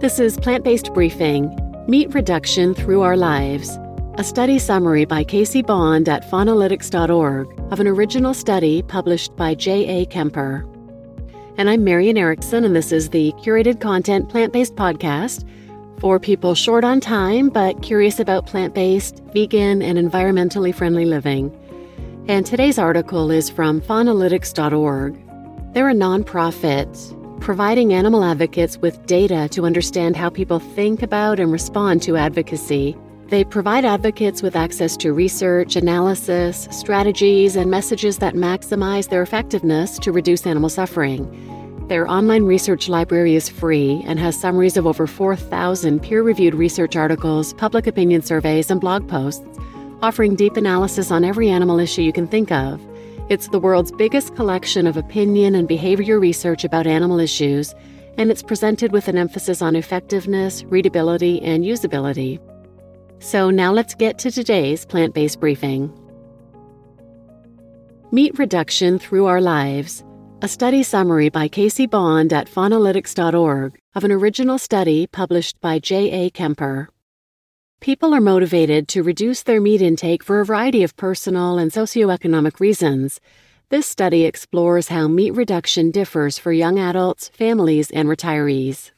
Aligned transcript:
This 0.00 0.18
is 0.18 0.36
Plant 0.36 0.64
Based 0.64 0.92
Briefing 0.92 1.56
Meat 1.86 2.12
Reduction 2.12 2.74
Through 2.74 3.02
Our 3.02 3.16
Lives, 3.16 3.78
a 4.16 4.24
study 4.24 4.58
summary 4.58 5.04
by 5.04 5.22
Casey 5.22 5.62
Bond 5.62 6.08
at 6.08 6.28
faunalytics.org 6.28 7.72
of 7.72 7.78
an 7.78 7.86
original 7.86 8.34
study 8.34 8.82
published 8.82 9.34
by 9.36 9.54
J.A. 9.54 10.06
Kemper. 10.06 10.66
And 11.56 11.70
I'm 11.70 11.84
Marian 11.84 12.18
Erickson, 12.18 12.64
and 12.64 12.74
this 12.74 12.90
is 12.90 13.10
the 13.10 13.32
curated 13.38 13.80
content 13.80 14.28
plant 14.28 14.52
based 14.52 14.74
podcast 14.74 15.48
for 16.00 16.18
people 16.18 16.56
short 16.56 16.82
on 16.82 17.00
time 17.00 17.48
but 17.48 17.80
curious 17.80 18.18
about 18.18 18.46
plant 18.46 18.74
based, 18.74 19.22
vegan, 19.32 19.80
and 19.80 19.96
environmentally 19.96 20.74
friendly 20.74 21.04
living. 21.04 21.56
And 22.26 22.44
today's 22.44 22.80
article 22.80 23.30
is 23.30 23.48
from 23.48 23.80
faunalytics.org. 23.80 25.72
They're 25.72 25.88
a 25.88 25.94
nonprofit 25.94 27.23
providing 27.40 27.92
animal 27.92 28.24
advocates 28.24 28.78
with 28.78 29.04
data 29.06 29.48
to 29.50 29.64
understand 29.64 30.16
how 30.16 30.30
people 30.30 30.58
think 30.58 31.02
about 31.02 31.40
and 31.40 31.52
respond 31.52 32.02
to 32.02 32.16
advocacy. 32.16 32.96
They 33.28 33.44
provide 33.44 33.84
advocates 33.84 34.42
with 34.42 34.54
access 34.54 34.96
to 34.98 35.12
research, 35.12 35.76
analysis, 35.76 36.68
strategies, 36.70 37.56
and 37.56 37.70
messages 37.70 38.18
that 38.18 38.34
maximize 38.34 39.08
their 39.08 39.22
effectiveness 39.22 39.98
to 40.00 40.12
reduce 40.12 40.46
animal 40.46 40.68
suffering. 40.68 41.28
Their 41.88 42.10
online 42.10 42.44
research 42.44 42.88
library 42.88 43.34
is 43.34 43.48
free 43.48 44.02
and 44.06 44.18
has 44.18 44.40
summaries 44.40 44.76
of 44.76 44.86
over 44.86 45.06
4,000 45.06 46.00
peer 46.00 46.22
reviewed 46.22 46.54
research 46.54 46.96
articles, 46.96 47.52
public 47.54 47.86
opinion 47.86 48.22
surveys, 48.22 48.70
and 48.70 48.80
blog 48.80 49.08
posts, 49.08 49.44
offering 50.02 50.34
deep 50.34 50.56
analysis 50.56 51.10
on 51.10 51.24
every 51.24 51.50
animal 51.50 51.78
issue 51.78 52.02
you 52.02 52.12
can 52.12 52.26
think 52.26 52.50
of. 52.50 52.80
It's 53.30 53.48
the 53.48 53.58
world's 53.58 53.90
biggest 53.90 54.36
collection 54.36 54.86
of 54.86 54.98
opinion 54.98 55.54
and 55.54 55.66
behavior 55.66 56.20
research 56.20 56.62
about 56.62 56.86
animal 56.86 57.18
issues, 57.18 57.74
and 58.18 58.30
it's 58.30 58.42
presented 58.42 58.92
with 58.92 59.08
an 59.08 59.16
emphasis 59.16 59.62
on 59.62 59.76
effectiveness, 59.76 60.62
readability, 60.64 61.40
and 61.40 61.64
usability. 61.64 62.38
So 63.20 63.48
now 63.48 63.72
let's 63.72 63.94
get 63.94 64.18
to 64.18 64.30
today's 64.30 64.84
plant 64.84 65.14
based 65.14 65.40
briefing. 65.40 65.90
Meat 68.12 68.38
Reduction 68.38 68.98
Through 68.98 69.24
Our 69.24 69.40
Lives, 69.40 70.04
a 70.42 70.48
study 70.48 70.82
summary 70.82 71.30
by 71.30 71.48
Casey 71.48 71.86
Bond 71.86 72.30
at 72.30 72.46
faunalytics.org 72.46 73.78
of 73.94 74.04
an 74.04 74.12
original 74.12 74.58
study 74.58 75.06
published 75.06 75.58
by 75.62 75.78
J.A. 75.78 76.28
Kemper. 76.28 76.90
People 77.84 78.14
are 78.14 78.20
motivated 78.22 78.88
to 78.88 79.02
reduce 79.02 79.42
their 79.42 79.60
meat 79.60 79.82
intake 79.82 80.24
for 80.24 80.40
a 80.40 80.44
variety 80.46 80.82
of 80.82 80.96
personal 80.96 81.58
and 81.58 81.70
socioeconomic 81.70 82.58
reasons. 82.58 83.20
This 83.68 83.86
study 83.86 84.24
explores 84.24 84.88
how 84.88 85.06
meat 85.06 85.32
reduction 85.32 85.90
differs 85.90 86.38
for 86.38 86.50
young 86.50 86.78
adults, 86.78 87.28
families, 87.28 87.90
and 87.90 88.08
retirees. 88.08 88.90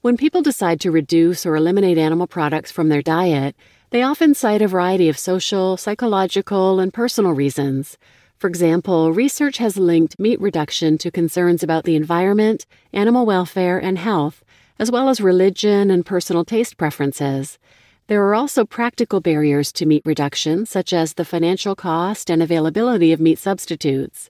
When 0.00 0.16
people 0.16 0.42
decide 0.42 0.80
to 0.80 0.90
reduce 0.90 1.46
or 1.46 1.54
eliminate 1.54 1.96
animal 1.96 2.26
products 2.26 2.72
from 2.72 2.88
their 2.88 3.02
diet, 3.02 3.54
they 3.90 4.02
often 4.02 4.34
cite 4.34 4.62
a 4.62 4.66
variety 4.66 5.08
of 5.08 5.16
social, 5.16 5.76
psychological, 5.76 6.80
and 6.80 6.92
personal 6.92 7.34
reasons. 7.34 7.98
For 8.36 8.48
example, 8.48 9.12
research 9.12 9.58
has 9.58 9.76
linked 9.76 10.18
meat 10.18 10.40
reduction 10.40 10.98
to 10.98 11.12
concerns 11.12 11.62
about 11.62 11.84
the 11.84 11.94
environment, 11.94 12.66
animal 12.92 13.26
welfare, 13.26 13.78
and 13.78 13.96
health, 13.96 14.42
as 14.76 14.90
well 14.90 15.08
as 15.08 15.20
religion 15.20 15.88
and 15.88 16.04
personal 16.04 16.44
taste 16.44 16.76
preferences. 16.76 17.60
There 18.08 18.26
are 18.26 18.34
also 18.34 18.64
practical 18.64 19.20
barriers 19.20 19.70
to 19.72 19.86
meat 19.86 20.02
reduction, 20.04 20.66
such 20.66 20.92
as 20.92 21.14
the 21.14 21.24
financial 21.24 21.76
cost 21.76 22.30
and 22.30 22.42
availability 22.42 23.12
of 23.12 23.20
meat 23.20 23.38
substitutes. 23.38 24.28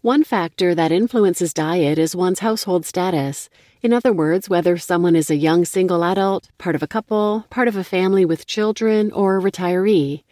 One 0.00 0.24
factor 0.24 0.74
that 0.74 0.90
influences 0.90 1.52
diet 1.52 1.98
is 1.98 2.16
one's 2.16 2.38
household 2.38 2.86
status. 2.86 3.50
In 3.82 3.92
other 3.92 4.12
words, 4.12 4.48
whether 4.48 4.78
someone 4.78 5.16
is 5.16 5.30
a 5.30 5.36
young 5.36 5.66
single 5.66 6.02
adult, 6.02 6.48
part 6.56 6.74
of 6.74 6.82
a 6.82 6.86
couple, 6.86 7.44
part 7.50 7.68
of 7.68 7.76
a 7.76 7.84
family 7.84 8.24
with 8.24 8.46
children, 8.46 9.12
or 9.12 9.36
a 9.36 9.40
retiree. 9.40 10.24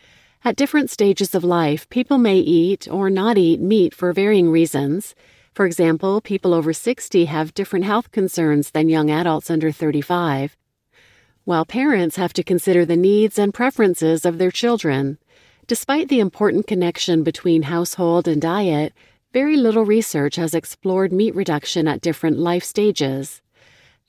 At 0.43 0.57
different 0.57 0.89
stages 0.89 1.35
of 1.35 1.45
life, 1.45 1.89
people 1.91 2.17
may 2.17 2.39
eat 2.39 2.89
or 2.91 3.11
not 3.11 3.37
eat 3.37 3.61
meat 3.61 3.95
for 3.95 4.15
varying 4.15 4.51
reasons. 4.51 5.15
For 5.53 5.67
example, 5.67 6.23
people 6.23 6.55
over 6.55 6.73
60 6.73 7.27
have 7.27 7.53
different 7.53 7.85
health 7.85 8.11
concerns 8.13 8.71
than 8.71 8.89
young 8.89 9.11
adults 9.11 9.51
under 9.51 9.71
35 9.71 10.57
while 11.45 11.65
parents 11.65 12.17
have 12.17 12.33
to 12.33 12.43
consider 12.43 12.85
the 12.85 12.97
needs 12.97 13.39
and 13.39 13.53
preferences 13.53 14.25
of 14.25 14.39
their 14.39 14.51
children. 14.51 15.19
Despite 15.67 16.09
the 16.09 16.21
important 16.21 16.67
connection 16.67 17.23
between 17.23 17.63
household 17.63 18.29
and 18.29 18.41
diet, 18.41 18.93
very 19.33 19.57
little 19.57 19.85
research 19.85 20.37
has 20.37 20.55
explored 20.55 21.13
meat 21.13 21.35
reduction 21.35 21.89
at 21.89 22.01
different 22.01 22.39
life 22.39 22.65
stages. 22.65 23.41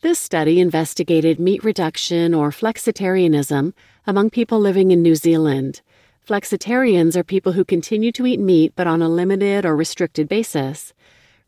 This 0.02 0.20
study 0.20 0.60
investigated 0.60 1.40
meat 1.40 1.64
reduction 1.64 2.34
or 2.34 2.50
flexitarianism 2.50 3.74
among 4.06 4.32
people 4.32 4.60
living 4.60 4.92
in 4.92 5.02
New 5.02 5.16
Zealand. 5.16 5.82
Flexitarians 6.28 7.16
are 7.16 7.24
people 7.24 7.54
who 7.54 7.64
continue 7.64 8.12
to 8.12 8.26
eat 8.26 8.40
meat 8.40 8.74
but 8.76 8.88
on 8.88 9.02
a 9.02 9.08
limited 9.08 9.66
or 9.66 9.76
restricted 9.76 10.28
basis. 10.28 10.94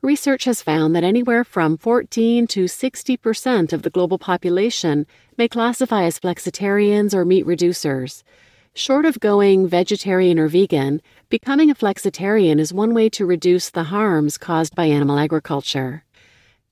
Research 0.02 0.44
has 0.44 0.62
found 0.62 0.96
that 0.96 1.04
anywhere 1.04 1.44
from 1.44 1.78
14 1.78 2.48
to 2.48 2.68
60 2.68 3.18
percent 3.18 3.74
of 3.74 3.82
the 3.82 3.90
global 3.90 4.18
population 4.18 5.08
may 5.38 5.48
classify 5.48 6.04
as 6.04 6.20
flexitarians 6.20 7.14
or 7.14 7.26
meat 7.26 7.46
reducers. 7.46 8.24
Short 8.74 9.06
of 9.06 9.20
going 9.20 9.68
vegetarian 9.68 10.38
or 10.38 10.48
vegan, 10.48 11.02
becoming 11.30 11.72
a 11.72 11.76
flexitarian 11.76 12.60
is 12.60 12.74
one 12.74 12.94
way 12.94 13.10
to 13.10 13.26
reduce 13.26 13.70
the 13.70 13.86
harms 13.86 14.38
caused 14.38 14.76
by 14.76 14.86
animal 14.86 15.18
agriculture. 15.18 16.04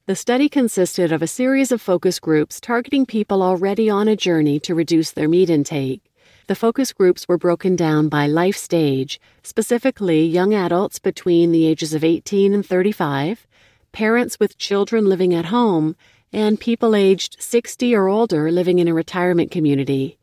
The 0.05 0.17
study 0.17 0.49
consisted 0.49 1.13
of 1.13 1.21
a 1.21 1.27
series 1.27 1.71
of 1.71 1.81
focus 1.81 2.19
groups 2.19 2.59
targeting 2.59 3.05
people 3.05 3.41
already 3.41 3.89
on 3.89 4.09
a 4.09 4.17
journey 4.17 4.59
to 4.59 4.75
reduce 4.75 5.11
their 5.11 5.29
meat 5.29 5.49
intake. 5.49 6.01
The 6.47 6.55
focus 6.55 6.91
groups 6.91 7.25
were 7.25 7.37
broken 7.37 7.77
down 7.77 8.09
by 8.09 8.27
life 8.27 8.57
stage, 8.57 9.21
specifically 9.43 10.25
young 10.25 10.53
adults 10.53 10.99
between 10.99 11.53
the 11.53 11.65
ages 11.65 11.93
of 11.93 12.03
18 12.03 12.53
and 12.53 12.65
35, 12.65 13.47
parents 13.93 14.37
with 14.41 14.57
children 14.57 15.05
living 15.05 15.33
at 15.33 15.45
home, 15.45 15.95
and 16.33 16.59
people 16.59 16.95
aged 16.95 17.37
60 17.39 17.95
or 17.95 18.09
older 18.09 18.51
living 18.51 18.79
in 18.79 18.89
a 18.89 18.93
retirement 18.93 19.51
community. 19.51 20.17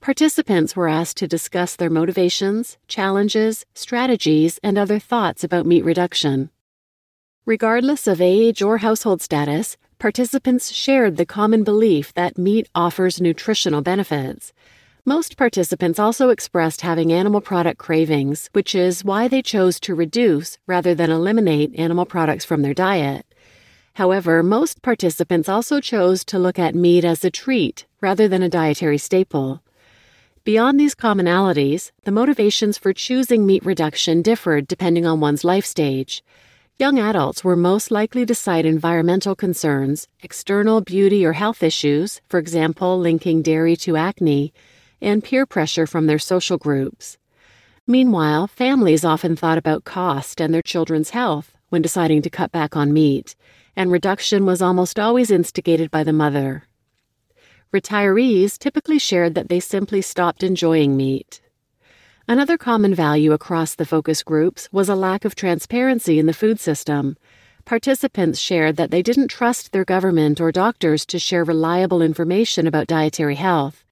Participants 0.00 0.76
were 0.76 0.86
asked 0.86 1.16
to 1.16 1.26
discuss 1.26 1.74
their 1.74 1.90
motivations, 1.90 2.78
challenges, 2.86 3.66
strategies, 3.74 4.60
and 4.62 4.78
other 4.78 5.00
thoughts 5.00 5.42
about 5.42 5.66
meat 5.66 5.84
reduction. 5.84 6.50
Regardless 7.44 8.06
of 8.06 8.20
age 8.20 8.62
or 8.62 8.78
household 8.78 9.20
status, 9.20 9.76
participants 9.98 10.70
shared 10.70 11.16
the 11.16 11.26
common 11.26 11.64
belief 11.64 12.14
that 12.14 12.38
meat 12.38 12.68
offers 12.72 13.20
nutritional 13.20 13.82
benefits. 13.82 14.52
Most 15.08 15.36
participants 15.36 16.00
also 16.00 16.30
expressed 16.30 16.80
having 16.80 17.12
animal 17.12 17.40
product 17.40 17.78
cravings, 17.78 18.50
which 18.54 18.74
is 18.74 19.04
why 19.04 19.28
they 19.28 19.40
chose 19.40 19.78
to 19.78 19.94
reduce 19.94 20.58
rather 20.66 20.96
than 20.96 21.12
eliminate 21.12 21.78
animal 21.78 22.04
products 22.04 22.44
from 22.44 22.62
their 22.62 22.74
diet. 22.74 23.24
However, 23.94 24.42
most 24.42 24.82
participants 24.82 25.48
also 25.48 25.80
chose 25.80 26.24
to 26.24 26.40
look 26.40 26.58
at 26.58 26.74
meat 26.74 27.04
as 27.04 27.24
a 27.24 27.30
treat 27.30 27.86
rather 28.00 28.26
than 28.26 28.42
a 28.42 28.48
dietary 28.48 28.98
staple. 28.98 29.62
Beyond 30.42 30.80
these 30.80 30.96
commonalities, 30.96 31.92
the 32.02 32.10
motivations 32.10 32.76
for 32.76 32.92
choosing 32.92 33.46
meat 33.46 33.64
reduction 33.64 34.22
differed 34.22 34.66
depending 34.66 35.06
on 35.06 35.20
one's 35.20 35.44
life 35.44 35.66
stage. 35.66 36.24
Young 36.80 36.98
adults 36.98 37.44
were 37.44 37.54
most 37.54 37.92
likely 37.92 38.26
to 38.26 38.34
cite 38.34 38.66
environmental 38.66 39.36
concerns, 39.36 40.08
external 40.24 40.80
beauty 40.80 41.24
or 41.24 41.34
health 41.34 41.62
issues, 41.62 42.20
for 42.28 42.38
example, 42.40 42.98
linking 42.98 43.40
dairy 43.40 43.76
to 43.76 43.96
acne, 43.96 44.52
and 45.00 45.22
peer 45.22 45.46
pressure 45.46 45.86
from 45.86 46.06
their 46.06 46.18
social 46.18 46.58
groups. 46.58 47.18
Meanwhile, 47.86 48.46
families 48.48 49.04
often 49.04 49.36
thought 49.36 49.58
about 49.58 49.84
cost 49.84 50.40
and 50.40 50.52
their 50.52 50.62
children's 50.62 51.10
health 51.10 51.54
when 51.68 51.82
deciding 51.82 52.22
to 52.22 52.30
cut 52.30 52.52
back 52.52 52.76
on 52.76 52.92
meat 52.92 53.34
and 53.76 53.92
reduction 53.92 54.46
was 54.46 54.62
almost 54.62 54.98
always 54.98 55.30
instigated 55.30 55.90
by 55.90 56.02
the 56.02 56.12
mother. 56.12 56.64
Retirees 57.72 58.58
typically 58.58 58.98
shared 58.98 59.34
that 59.34 59.48
they 59.48 59.60
simply 59.60 60.00
stopped 60.00 60.42
enjoying 60.42 60.96
meat. 60.96 61.42
Another 62.26 62.56
common 62.56 62.94
value 62.94 63.32
across 63.32 63.74
the 63.74 63.84
focus 63.84 64.22
groups 64.22 64.68
was 64.72 64.88
a 64.88 64.96
lack 64.96 65.24
of 65.24 65.34
transparency 65.34 66.18
in 66.18 66.26
the 66.26 66.32
food 66.32 66.58
system. 66.58 67.16
Participants 67.66 68.38
shared 68.38 68.76
that 68.76 68.90
they 68.90 69.02
didn't 69.02 69.28
trust 69.28 69.72
their 69.72 69.84
government 69.84 70.40
or 70.40 70.50
doctors 70.50 71.04
to 71.06 71.18
share 71.18 71.44
reliable 71.44 72.00
information 72.00 72.66
about 72.66 72.86
dietary 72.86 73.34
health. 73.34 73.85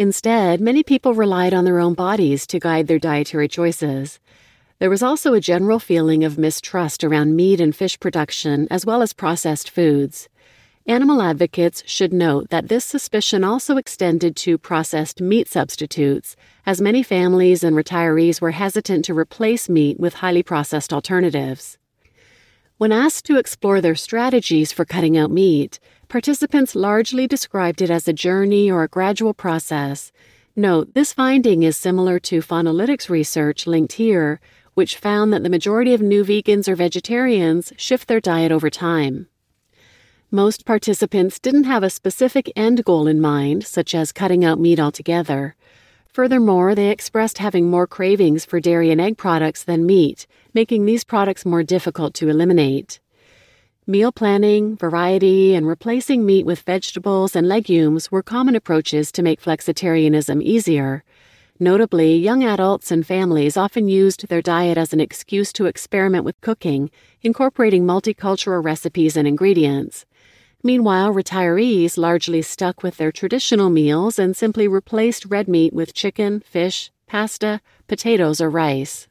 Instead, 0.00 0.62
many 0.62 0.82
people 0.82 1.12
relied 1.12 1.52
on 1.52 1.66
their 1.66 1.78
own 1.78 1.92
bodies 1.92 2.46
to 2.46 2.58
guide 2.58 2.86
their 2.86 2.98
dietary 2.98 3.46
choices. 3.46 4.18
There 4.78 4.88
was 4.88 5.02
also 5.02 5.34
a 5.34 5.42
general 5.42 5.78
feeling 5.78 6.24
of 6.24 6.38
mistrust 6.38 7.04
around 7.04 7.36
meat 7.36 7.60
and 7.60 7.76
fish 7.76 8.00
production, 8.00 8.66
as 8.70 8.86
well 8.86 9.02
as 9.02 9.12
processed 9.12 9.68
foods. 9.68 10.30
Animal 10.86 11.20
advocates 11.20 11.82
should 11.84 12.14
note 12.14 12.48
that 12.48 12.68
this 12.68 12.86
suspicion 12.86 13.44
also 13.44 13.76
extended 13.76 14.36
to 14.36 14.56
processed 14.56 15.20
meat 15.20 15.48
substitutes, 15.48 16.34
as 16.64 16.80
many 16.80 17.02
families 17.02 17.62
and 17.62 17.76
retirees 17.76 18.40
were 18.40 18.52
hesitant 18.52 19.04
to 19.04 19.12
replace 19.12 19.68
meat 19.68 20.00
with 20.00 20.14
highly 20.14 20.42
processed 20.42 20.94
alternatives. 20.94 21.76
When 22.78 22.90
asked 22.90 23.26
to 23.26 23.36
explore 23.36 23.82
their 23.82 23.94
strategies 23.94 24.72
for 24.72 24.86
cutting 24.86 25.18
out 25.18 25.30
meat, 25.30 25.78
Participants 26.10 26.74
largely 26.74 27.28
described 27.28 27.80
it 27.80 27.88
as 27.88 28.08
a 28.08 28.12
journey 28.12 28.68
or 28.68 28.82
a 28.82 28.88
gradual 28.88 29.32
process. 29.32 30.10
Note, 30.56 30.92
this 30.92 31.12
finding 31.12 31.62
is 31.62 31.76
similar 31.76 32.18
to 32.18 32.40
Faunalytics 32.40 33.08
research 33.08 33.64
linked 33.64 33.92
here, 33.92 34.40
which 34.74 34.96
found 34.96 35.32
that 35.32 35.44
the 35.44 35.48
majority 35.48 35.94
of 35.94 36.02
new 36.02 36.24
vegans 36.24 36.66
or 36.66 36.74
vegetarians 36.74 37.72
shift 37.76 38.08
their 38.08 38.18
diet 38.18 38.50
over 38.50 38.68
time. 38.68 39.28
Most 40.32 40.66
participants 40.66 41.38
didn't 41.38 41.70
have 41.70 41.84
a 41.84 41.90
specific 41.90 42.50
end 42.56 42.84
goal 42.84 43.06
in 43.06 43.20
mind, 43.20 43.64
such 43.64 43.94
as 43.94 44.10
cutting 44.10 44.44
out 44.44 44.58
meat 44.58 44.80
altogether. 44.80 45.54
Furthermore, 46.08 46.74
they 46.74 46.90
expressed 46.90 47.38
having 47.38 47.70
more 47.70 47.86
cravings 47.86 48.44
for 48.44 48.58
dairy 48.58 48.90
and 48.90 49.00
egg 49.00 49.16
products 49.16 49.62
than 49.62 49.86
meat, 49.86 50.26
making 50.52 50.86
these 50.86 51.04
products 51.04 51.46
more 51.46 51.62
difficult 51.62 52.14
to 52.14 52.28
eliminate. 52.28 52.98
Meal 53.86 54.12
planning, 54.12 54.76
variety, 54.76 55.54
and 55.54 55.66
replacing 55.66 56.26
meat 56.26 56.44
with 56.44 56.60
vegetables 56.60 57.34
and 57.34 57.48
legumes 57.48 58.12
were 58.12 58.22
common 58.22 58.54
approaches 58.54 59.10
to 59.10 59.22
make 59.22 59.40
flexitarianism 59.40 60.42
easier. 60.42 61.02
Notably, 61.58 62.14
young 62.14 62.44
adults 62.44 62.90
and 62.90 63.06
families 63.06 63.56
often 63.56 63.88
used 63.88 64.28
their 64.28 64.42
diet 64.42 64.76
as 64.76 64.92
an 64.92 65.00
excuse 65.00 65.50
to 65.54 65.64
experiment 65.64 66.24
with 66.24 66.40
cooking, 66.42 66.90
incorporating 67.22 67.86
multicultural 67.86 68.62
recipes 68.62 69.16
and 69.16 69.26
ingredients. 69.26 70.04
Meanwhile, 70.62 71.14
retirees 71.14 71.96
largely 71.96 72.42
stuck 72.42 72.82
with 72.82 72.98
their 72.98 73.10
traditional 73.10 73.70
meals 73.70 74.18
and 74.18 74.36
simply 74.36 74.68
replaced 74.68 75.24
red 75.24 75.48
meat 75.48 75.72
with 75.72 75.94
chicken, 75.94 76.40
fish, 76.40 76.92
pasta, 77.06 77.62
potatoes, 77.88 78.42
or 78.42 78.50
rice. 78.50 79.08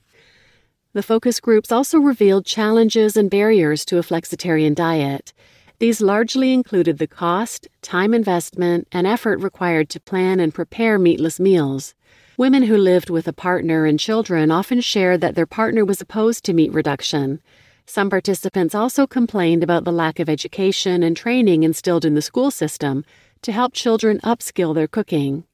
The 0.99 1.03
focus 1.03 1.39
groups 1.39 1.71
also 1.71 1.97
revealed 1.97 2.45
challenges 2.45 3.15
and 3.15 3.29
barriers 3.29 3.85
to 3.85 3.99
a 3.99 4.03
flexitarian 4.03 4.75
diet. 4.75 5.31
These 5.79 6.01
largely 6.01 6.53
included 6.53 6.97
the 6.97 7.07
cost, 7.07 7.69
time 7.81 8.13
investment, 8.13 8.85
and 8.91 9.07
effort 9.07 9.39
required 9.39 9.87
to 9.91 10.01
plan 10.01 10.41
and 10.41 10.53
prepare 10.53 10.99
meatless 10.99 11.39
meals. 11.39 11.95
Women 12.35 12.63
who 12.63 12.75
lived 12.75 13.09
with 13.09 13.29
a 13.29 13.31
partner 13.31 13.85
and 13.85 13.97
children 13.97 14.51
often 14.51 14.81
shared 14.81 15.21
that 15.21 15.35
their 15.35 15.45
partner 15.45 15.85
was 15.85 16.01
opposed 16.01 16.43
to 16.43 16.53
meat 16.53 16.73
reduction. 16.73 17.39
Some 17.85 18.09
participants 18.09 18.75
also 18.75 19.07
complained 19.07 19.63
about 19.63 19.85
the 19.85 19.93
lack 19.93 20.19
of 20.19 20.27
education 20.27 21.01
and 21.01 21.15
training 21.15 21.63
instilled 21.63 22.03
in 22.03 22.15
the 22.15 22.21
school 22.21 22.51
system 22.51 23.05
to 23.43 23.53
help 23.53 23.71
children 23.71 24.19
upskill 24.19 24.75
their 24.75 24.89
cooking. 24.89 25.45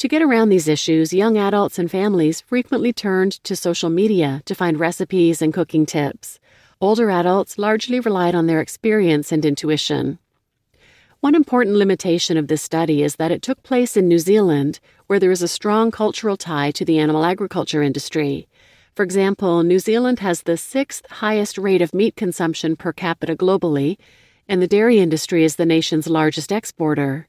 To 0.00 0.08
get 0.08 0.22
around 0.22 0.48
these 0.48 0.66
issues, 0.66 1.12
young 1.12 1.36
adults 1.36 1.78
and 1.78 1.90
families 1.90 2.40
frequently 2.40 2.90
turned 2.90 3.32
to 3.44 3.54
social 3.54 3.90
media 3.90 4.40
to 4.46 4.54
find 4.54 4.80
recipes 4.80 5.42
and 5.42 5.52
cooking 5.52 5.84
tips. 5.84 6.38
Older 6.80 7.10
adults 7.10 7.58
largely 7.58 8.00
relied 8.00 8.34
on 8.34 8.46
their 8.46 8.62
experience 8.62 9.30
and 9.30 9.44
intuition. 9.44 10.18
One 11.20 11.34
important 11.34 11.76
limitation 11.76 12.38
of 12.38 12.48
this 12.48 12.62
study 12.62 13.02
is 13.02 13.16
that 13.16 13.30
it 13.30 13.42
took 13.42 13.62
place 13.62 13.94
in 13.94 14.08
New 14.08 14.18
Zealand, 14.18 14.80
where 15.06 15.18
there 15.18 15.30
is 15.30 15.42
a 15.42 15.48
strong 15.48 15.90
cultural 15.90 16.38
tie 16.38 16.70
to 16.70 16.84
the 16.86 16.98
animal 16.98 17.22
agriculture 17.22 17.82
industry. 17.82 18.48
For 18.94 19.02
example, 19.02 19.62
New 19.62 19.78
Zealand 19.78 20.20
has 20.20 20.44
the 20.44 20.56
sixth 20.56 21.04
highest 21.10 21.58
rate 21.58 21.82
of 21.82 21.92
meat 21.92 22.16
consumption 22.16 22.74
per 22.74 22.94
capita 22.94 23.36
globally, 23.36 23.98
and 24.48 24.62
the 24.62 24.66
dairy 24.66 24.98
industry 24.98 25.44
is 25.44 25.56
the 25.56 25.66
nation's 25.66 26.08
largest 26.08 26.50
exporter. 26.50 27.28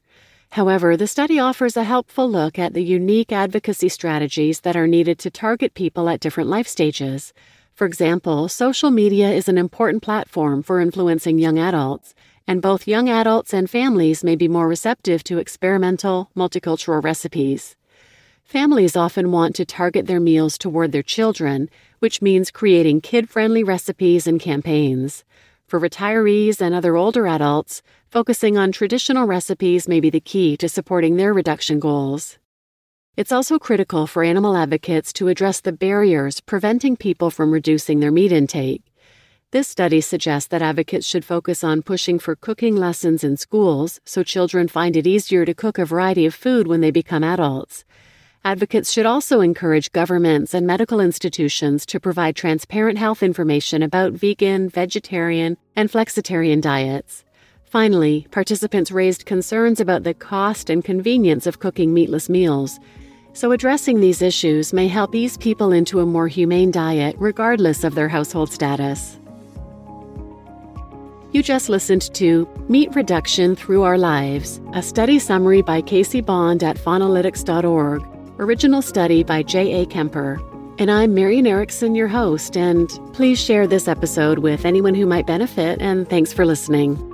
However, 0.52 0.98
the 0.98 1.06
study 1.06 1.38
offers 1.38 1.78
a 1.78 1.82
helpful 1.82 2.30
look 2.30 2.58
at 2.58 2.74
the 2.74 2.84
unique 2.84 3.32
advocacy 3.32 3.88
strategies 3.88 4.60
that 4.60 4.76
are 4.76 4.86
needed 4.86 5.18
to 5.20 5.30
target 5.30 5.72
people 5.72 6.10
at 6.10 6.20
different 6.20 6.50
life 6.50 6.68
stages. 6.68 7.32
For 7.72 7.86
example, 7.86 8.48
social 8.48 8.90
media 8.90 9.30
is 9.30 9.48
an 9.48 9.56
important 9.56 10.02
platform 10.02 10.62
for 10.62 10.78
influencing 10.78 11.38
young 11.38 11.58
adults, 11.58 12.14
and 12.46 12.60
both 12.60 12.86
young 12.86 13.08
adults 13.08 13.54
and 13.54 13.70
families 13.70 14.22
may 14.22 14.36
be 14.36 14.46
more 14.46 14.68
receptive 14.68 15.24
to 15.24 15.38
experimental, 15.38 16.30
multicultural 16.36 17.02
recipes. 17.02 17.74
Families 18.44 18.94
often 18.94 19.32
want 19.32 19.56
to 19.56 19.64
target 19.64 20.06
their 20.06 20.20
meals 20.20 20.58
toward 20.58 20.92
their 20.92 21.02
children, 21.02 21.70
which 22.00 22.20
means 22.20 22.50
creating 22.50 23.00
kid 23.00 23.30
friendly 23.30 23.64
recipes 23.64 24.26
and 24.26 24.38
campaigns. 24.38 25.24
For 25.66 25.80
retirees 25.80 26.60
and 26.60 26.74
other 26.74 26.94
older 26.94 27.26
adults, 27.26 27.80
focusing 28.12 28.58
on 28.58 28.70
traditional 28.70 29.26
recipes 29.26 29.88
may 29.88 29.98
be 29.98 30.10
the 30.10 30.20
key 30.20 30.54
to 30.54 30.68
supporting 30.68 31.16
their 31.16 31.32
reduction 31.32 31.80
goals. 31.80 32.36
It's 33.16 33.32
also 33.32 33.58
critical 33.58 34.06
for 34.06 34.22
animal 34.22 34.54
advocates 34.54 35.14
to 35.14 35.28
address 35.28 35.62
the 35.62 35.72
barriers 35.72 36.38
preventing 36.38 36.98
people 36.98 37.30
from 37.30 37.50
reducing 37.50 38.00
their 38.00 38.10
meat 38.12 38.30
intake. 38.30 38.82
This 39.50 39.66
study 39.66 40.02
suggests 40.02 40.48
that 40.48 40.60
advocates 40.60 41.06
should 41.06 41.24
focus 41.24 41.64
on 41.64 41.80
pushing 41.80 42.18
for 42.18 42.36
cooking 42.36 42.76
lessons 42.76 43.24
in 43.24 43.38
schools 43.38 43.98
so 44.04 44.22
children 44.22 44.68
find 44.68 44.94
it 44.94 45.06
easier 45.06 45.46
to 45.46 45.54
cook 45.54 45.78
a 45.78 45.86
variety 45.86 46.26
of 46.26 46.34
food 46.34 46.66
when 46.66 46.82
they 46.82 46.90
become 46.90 47.24
adults. 47.24 47.86
Advocates 48.44 48.92
should 48.92 49.06
also 49.06 49.40
encourage 49.40 49.90
governments 49.90 50.52
and 50.52 50.66
medical 50.66 51.00
institutions 51.00 51.86
to 51.86 51.98
provide 51.98 52.36
transparent 52.36 52.98
health 52.98 53.22
information 53.22 53.82
about 53.82 54.12
vegan, 54.12 54.68
vegetarian, 54.68 55.56
and 55.74 55.90
flexitarian 55.90 56.60
diets. 56.60 57.24
Finally, 57.72 58.26
participants 58.30 58.92
raised 58.92 59.24
concerns 59.24 59.80
about 59.80 60.02
the 60.02 60.12
cost 60.12 60.68
and 60.68 60.84
convenience 60.84 61.46
of 61.46 61.58
cooking 61.58 61.94
meatless 61.94 62.28
meals. 62.28 62.78
So, 63.32 63.50
addressing 63.50 63.98
these 63.98 64.20
issues 64.20 64.74
may 64.74 64.88
help 64.88 65.14
ease 65.14 65.38
people 65.38 65.72
into 65.72 66.00
a 66.00 66.04
more 66.04 66.28
humane 66.28 66.70
diet 66.70 67.16
regardless 67.18 67.82
of 67.82 67.94
their 67.94 68.10
household 68.10 68.52
status. 68.52 69.18
You 71.32 71.42
just 71.42 71.70
listened 71.70 72.12
to 72.12 72.46
Meat 72.68 72.94
Reduction 72.94 73.56
Through 73.56 73.84
Our 73.84 73.96
Lives, 73.96 74.60
a 74.74 74.82
study 74.82 75.18
summary 75.18 75.62
by 75.62 75.80
Casey 75.80 76.20
Bond 76.20 76.62
at 76.62 76.76
faunalytics.org. 76.76 78.06
Original 78.38 78.82
study 78.82 79.24
by 79.24 79.42
J.A. 79.42 79.86
Kemper. 79.86 80.38
And 80.78 80.90
I'm 80.90 81.14
Marian 81.14 81.46
Erickson, 81.46 81.94
your 81.94 82.08
host, 82.08 82.54
and 82.54 82.90
please 83.14 83.40
share 83.40 83.66
this 83.66 83.88
episode 83.88 84.40
with 84.40 84.66
anyone 84.66 84.94
who 84.94 85.06
might 85.06 85.26
benefit, 85.26 85.80
and 85.80 86.06
thanks 86.06 86.34
for 86.34 86.44
listening. 86.44 87.11